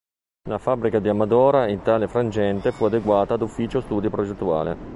[0.49, 4.75] La fabbrica di Amadora in tale frangente fu adeguata ad ufficio studi progettuale.